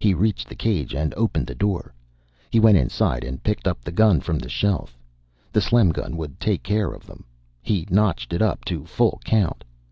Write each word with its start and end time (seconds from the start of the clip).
He 0.00 0.14
reached 0.14 0.48
the 0.48 0.56
cage 0.56 0.94
and 0.96 1.14
opened 1.16 1.46
the 1.46 1.54
door. 1.54 1.94
He 2.50 2.58
went 2.58 2.76
inside 2.76 3.22
and 3.22 3.40
picked 3.40 3.68
up 3.68 3.82
the 3.84 3.92
gun 3.92 4.20
from 4.20 4.36
the 4.40 4.48
shelf. 4.48 4.98
The 5.52 5.60
Slem 5.60 5.92
gun 5.92 6.16
would 6.16 6.40
take 6.40 6.64
care 6.64 6.90
of 6.92 7.06
them. 7.06 7.24
He 7.62 7.86
notched 7.88 8.32
it 8.32 8.42
up 8.42 8.64
to 8.64 8.84
full 8.84 9.20
count. 9.24 9.62